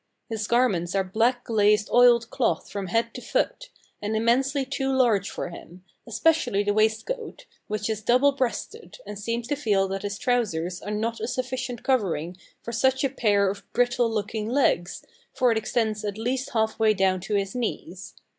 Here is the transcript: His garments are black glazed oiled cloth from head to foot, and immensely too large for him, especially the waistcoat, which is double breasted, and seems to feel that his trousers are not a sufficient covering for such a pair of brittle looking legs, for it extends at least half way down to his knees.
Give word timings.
His 0.29 0.47
garments 0.47 0.95
are 0.95 1.03
black 1.03 1.43
glazed 1.43 1.87
oiled 1.93 2.31
cloth 2.31 2.71
from 2.71 2.87
head 2.87 3.13
to 3.13 3.21
foot, 3.21 3.69
and 4.01 4.15
immensely 4.15 4.65
too 4.65 4.91
large 4.91 5.29
for 5.29 5.49
him, 5.49 5.83
especially 6.07 6.63
the 6.63 6.73
waistcoat, 6.73 7.45
which 7.67 7.87
is 7.87 8.01
double 8.01 8.31
breasted, 8.31 8.97
and 9.05 9.19
seems 9.19 9.47
to 9.49 9.55
feel 9.55 9.87
that 9.89 10.01
his 10.01 10.17
trousers 10.17 10.81
are 10.81 10.89
not 10.89 11.19
a 11.19 11.27
sufficient 11.27 11.83
covering 11.83 12.35
for 12.63 12.71
such 12.71 13.03
a 13.03 13.09
pair 13.09 13.47
of 13.47 13.61
brittle 13.73 14.09
looking 14.09 14.49
legs, 14.49 15.05
for 15.35 15.51
it 15.51 15.57
extends 15.59 16.03
at 16.03 16.17
least 16.17 16.49
half 16.53 16.79
way 16.79 16.95
down 16.95 17.19
to 17.19 17.35
his 17.35 17.53
knees. 17.53 18.15